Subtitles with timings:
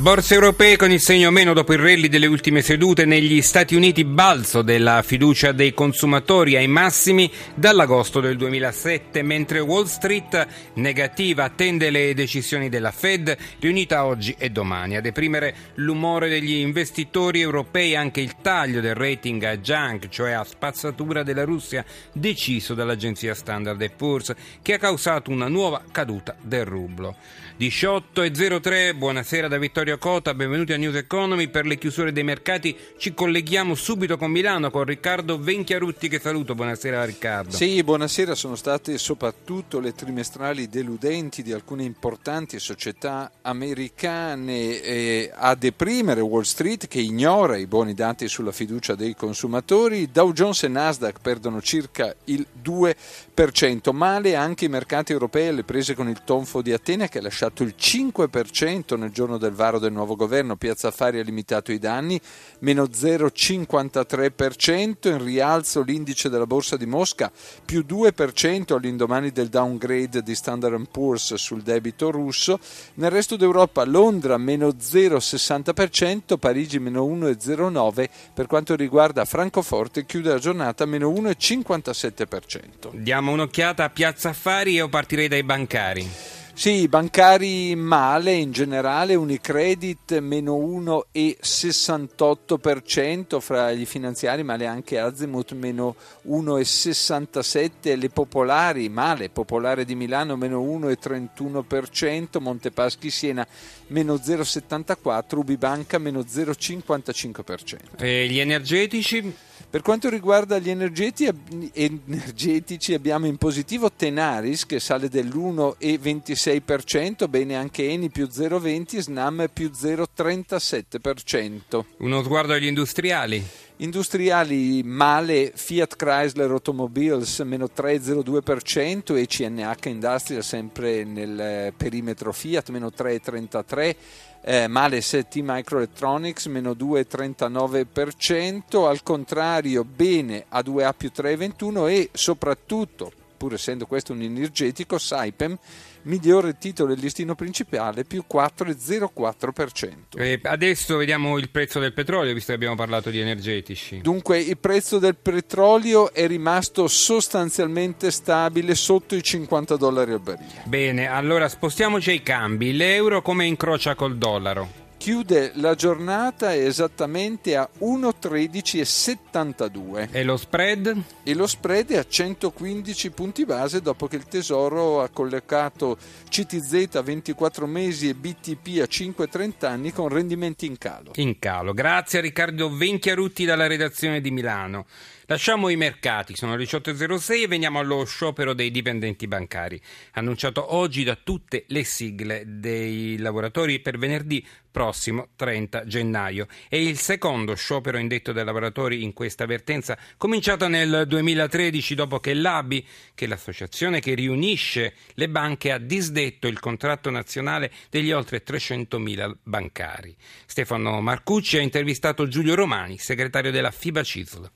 [0.00, 4.02] Borse europee con il segno meno dopo il rally delle ultime sedute negli Stati Uniti
[4.06, 11.90] balzo della fiducia dei consumatori ai massimi dall'agosto del 2007 mentre Wall Street negativa attende
[11.90, 14.96] le decisioni della Fed riunita oggi e domani.
[14.96, 20.44] A deprimere l'umore degli investitori europei anche il taglio del rating a junk cioè a
[20.44, 24.32] spazzatura della Russia deciso dall'agenzia Standard Poor's
[24.62, 27.16] che ha causato una nuova caduta del rublo.
[27.58, 31.48] 18 e 03 buonasera da Vittorio Vittorio Cota, benvenuti a News Economy.
[31.48, 36.54] Per le chiusure dei mercati ci colleghiamo subito con Milano con Riccardo Venchiarutti che saluto.
[36.54, 37.50] Buonasera Riccardo.
[37.50, 38.36] Sì, buonasera.
[38.36, 46.86] Sono state soprattutto le trimestrali deludenti di alcune importanti società americane a deprimere Wall Street
[46.86, 50.10] che ignora i buoni dati sulla fiducia dei consumatori.
[50.12, 53.92] Dow Jones e Nasdaq perdono circa il 2%.
[53.92, 57.64] Male anche i mercati europei alle prese con il tonfo di Atene che ha lasciato
[57.64, 62.20] il 5% nel giorno del varo del nuovo governo, Piazza Affari ha limitato i danni,
[62.60, 67.32] meno 0,53%, in rialzo l'indice della borsa di Mosca,
[67.64, 72.58] più 2% all'indomani del downgrade di Standard Poor's sul debito russo,
[72.94, 80.38] nel resto d'Europa Londra meno 0,60%, Parigi meno 1,09%, per quanto riguarda Francoforte chiude la
[80.38, 82.90] giornata meno 1,57%.
[82.92, 86.29] Diamo un'occhiata a Piazza Affari e io partirei dai bancari.
[86.52, 95.96] Sì, bancari male in generale, Unicredit meno 1,68% fra gli finanziari, male anche Azimut meno
[96.28, 103.46] 1,67%, le popolari male, Popolare di Milano meno 1,31%, Montepaschi Siena
[103.86, 107.78] meno 0,74%, Ubibanca meno 0,55%.
[107.98, 109.48] E gli energetici?
[109.70, 118.10] Per quanto riguarda gli energetici abbiamo in positivo Tenaris che sale dell'1,26%, bene anche Eni
[118.10, 121.84] più 0,20%, Snam più 0,37%.
[121.98, 123.46] Uno sguardo agli industriali.
[123.82, 132.88] Industriali male, Fiat Chrysler Automobiles meno 3,02% e CNH Industrial sempre nel perimetro Fiat meno
[132.88, 133.96] 3,33%.
[134.42, 143.54] Eh, male ST Microelectronics meno 2,39%, al contrario bene A2A più 3,21% e soprattutto pur
[143.54, 145.56] essendo questo un energetico, Saipem
[146.02, 150.16] migliore titolo del listino principale più 4,04%.
[150.16, 154.00] E adesso vediamo il prezzo del petrolio, visto che abbiamo parlato di energetici.
[154.00, 160.62] Dunque il prezzo del petrolio è rimasto sostanzialmente stabile sotto i 50 dollari al barile.
[160.64, 162.72] Bene, allora spostiamoci ai cambi.
[162.72, 164.88] L'euro come incrocia col dollaro?
[165.00, 170.10] Chiude la giornata esattamente a 1,13,72.
[170.12, 171.02] E lo spread?
[171.22, 175.96] E lo spread è a 115 punti base dopo che il Tesoro ha collocato
[176.28, 181.12] CTZ a 24 mesi e BTP a 5,30 anni con rendimenti in calo.
[181.14, 181.72] In calo.
[181.72, 184.84] Grazie a Riccardo Venchiarutti dalla redazione di Milano.
[185.30, 189.80] Lasciamo i mercati, sono le 18.06 e veniamo allo sciopero dei dipendenti bancari,
[190.14, 196.48] annunciato oggi da tutte le sigle dei lavoratori per venerdì prossimo 30 gennaio.
[196.68, 202.34] È il secondo sciopero indetto dai lavoratori in questa vertenza, cominciato nel 2013 dopo che
[202.34, 208.42] l'ABI, che è l'associazione che riunisce le banche, ha disdetto il contratto nazionale degli oltre
[208.42, 210.12] 300.000 bancari.
[210.44, 214.50] Stefano Marcucci ha intervistato Giulio Romani, segretario della FIBA CISL.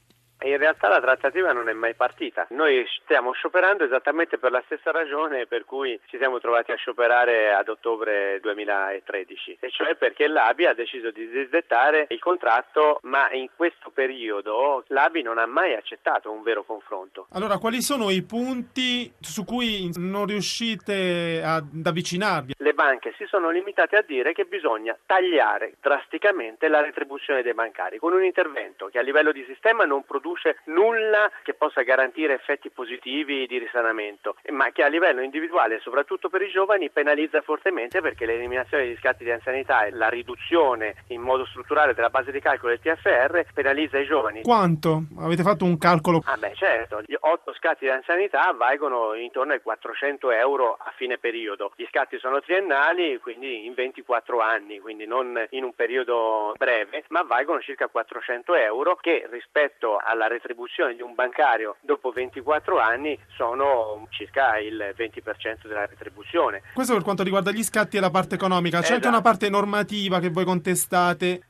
[0.55, 2.47] In realtà la trattativa non è mai partita.
[2.51, 7.53] Noi stiamo scioperando esattamente per la stessa ragione per cui ci siamo trovati a scioperare
[7.53, 13.49] ad ottobre 2013, e cioè perché l'ABI ha deciso di disdettare il contratto, ma in
[13.57, 17.27] questo periodo l'ABI non ha mai accettato un vero confronto.
[17.33, 22.55] Allora, quali sono i punti su cui non riuscite ad avvicinarvi?
[22.59, 27.99] Le banche si sono limitate a dire che bisogna tagliare drasticamente la retribuzione dei bancari
[27.99, 32.71] con un intervento che a livello di sistema non produce nulla che possa garantire effetti
[32.71, 38.27] positivi di risanamento, ma che a livello individuale, soprattutto per i giovani, penalizza fortemente perché
[38.27, 42.77] l'eliminazione degli scatti di anzianità e la riduzione in modo strutturale della base di calcolo
[42.77, 44.43] del TFR penalizza i giovani.
[44.43, 45.05] Quanto?
[45.21, 46.23] Avete fatto un calcolo?
[46.27, 51.19] Ah beh certo, gli 8 scatti di anzianità valgono intorno ai 400 euro a fine
[51.19, 51.73] periodo.
[51.77, 57.23] Gli scatti sono triennali, quindi in 24 anni, quindi non in un periodo breve, ma
[57.23, 63.19] valgono circa 400 euro che rispetto alla la retribuzione di un bancario dopo 24 anni
[63.37, 66.63] sono circa il 20% della retribuzione.
[66.75, 68.95] Questo per quanto riguarda gli scatti e la parte economica, c'è esatto.
[68.95, 71.49] anche una parte normativa che voi contestate.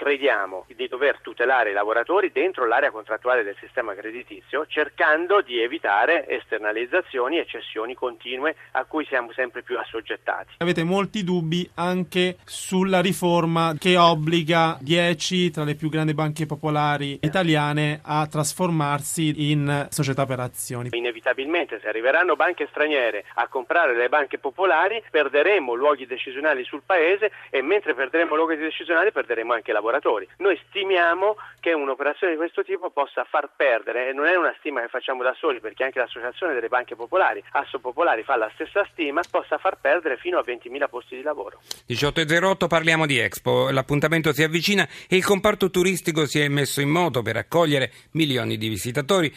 [0.00, 6.26] Crediamo di dover tutelare i lavoratori dentro l'area contrattuale del sistema creditizio, cercando di evitare
[6.26, 10.54] esternalizzazioni e cessioni continue a cui siamo sempre più assoggettati.
[10.56, 17.18] Avete molti dubbi anche sulla riforma che obbliga 10 tra le più grandi banche popolari
[17.20, 20.88] italiane a trasformarsi in società per azioni.
[20.92, 27.30] Inevitabilmente se arriveranno banche straniere a comprare le banche popolari perderemo luoghi decisionali sul paese
[27.50, 30.26] e mentre perderemo luoghi decisionali perderemo anche lavoratori lavoratori.
[30.38, 34.80] Noi stimiamo che un'operazione di questo tipo possa far perdere, e non è una stima
[34.80, 38.86] che facciamo da soli perché anche l'Associazione delle Banche Popolari, Asso Popolari, fa la stessa
[38.92, 41.60] stima, possa far perdere fino a 20.000 posti di lavoro.
[41.88, 46.88] 18.08 parliamo di Expo, l'appuntamento si avvicina e il comparto turistico si è messo in
[46.88, 49.32] moto per accogliere milioni di visitatori.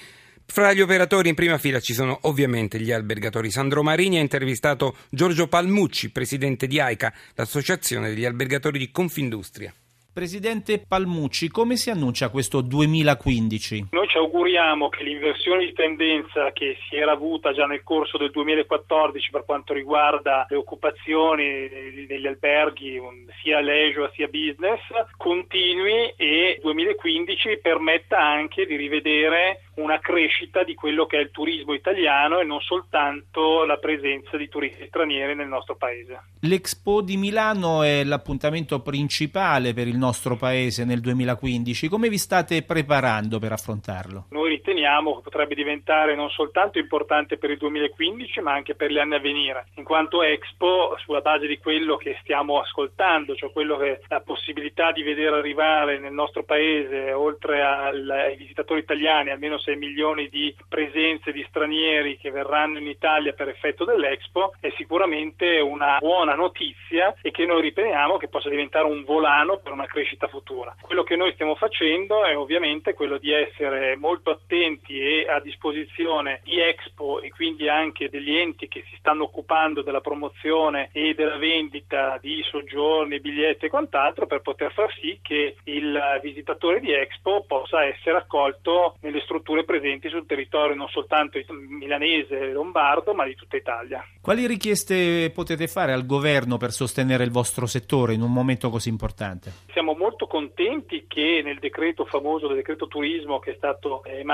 [0.46, 3.50] Fra gli operatori in prima fila ci sono ovviamente gli albergatori.
[3.50, 9.74] Sandro Marini ha intervistato Giorgio Palmucci, presidente di AICA, l'associazione degli albergatori di Confindustria.
[10.14, 13.88] Presidente Palmucci, come si annuncia questo 2015?
[13.90, 18.30] Noi ci auguriamo che l'inversione di tendenza che si era avuta già nel corso del
[18.30, 21.68] 2014 per quanto riguarda le occupazioni
[22.06, 23.02] degli alberghi,
[23.42, 24.82] sia leisure sia business,
[25.18, 31.74] continui e 2015 permetta anche di rivedere una crescita di quello che è il turismo
[31.74, 36.22] italiano e non soltanto la presenza di turisti stranieri nel nostro paese.
[36.42, 41.88] L'Expo di Milano è l'appuntamento principale per il nostro paese nel 2015.
[41.88, 44.26] Come vi state preparando per affrontarlo?
[44.32, 49.00] Noi riteniamo che potrebbe diventare non soltanto importante per il 2015 ma anche per gli
[49.00, 53.78] anni a venire, in quanto Expo, sulla base di quello che stiamo ascoltando, cioè quello
[53.78, 59.76] che la possibilità di vedere arrivare nel nostro paese, oltre ai visitatori italiani, almeno 6
[59.76, 65.98] milioni di presenze di stranieri che verranno in Italia per effetto dell'Expo è sicuramente una
[66.00, 70.76] buona notizia e che noi riteniamo che possa diventare un volano per una crescita futura.
[70.82, 76.42] Quello che noi stiamo facendo è ovviamente quello di essere molto attenti e a disposizione
[76.44, 81.38] di Expo e quindi anche degli enti che si stanno occupando della promozione e della
[81.38, 87.46] vendita di soggiorni, biglietti e quant'altro per poter far sì che il visitatore di Expo
[87.48, 93.26] possa essere accolto nelle strutture strutture presenti sul territorio non soltanto milanese e lombardo, ma
[93.26, 94.06] di tutta Italia.
[94.22, 98.90] Quali richieste potete fare al governo per sostenere il vostro settore in un momento così
[98.90, 99.52] importante?
[99.72, 104.32] Siamo molto contenti che nel decreto famoso del decreto turismo che è stato emanato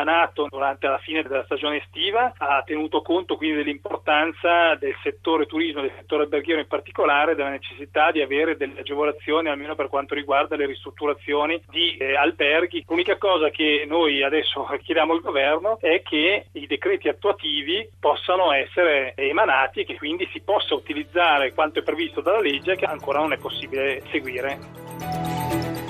[0.49, 5.93] durante la fine della stagione estiva ha tenuto conto quindi dell'importanza del settore turismo, del
[5.95, 10.65] settore alberghiero in particolare, della necessità di avere delle agevolazioni almeno per quanto riguarda le
[10.65, 12.85] ristrutturazioni di eh, alberghi.
[12.87, 19.13] L'unica cosa che noi adesso chiediamo al governo è che i decreti attuativi possano essere
[19.15, 23.33] emanati e che quindi si possa utilizzare quanto è previsto dalla legge che ancora non
[23.33, 24.88] è possibile seguire.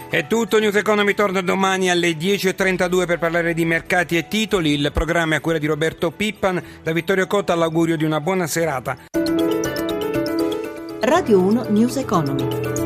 [0.10, 4.74] È tutto, News Economy torna domani alle 10.32 per parlare di mercati e titoli.
[4.74, 6.60] Il programma è a cura di Roberto Pippan.
[6.82, 8.98] Da Vittorio Cotta l'augurio di una buona serata.
[11.02, 12.79] Radio 1 News Economy.